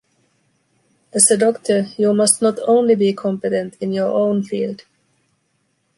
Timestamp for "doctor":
1.37-1.85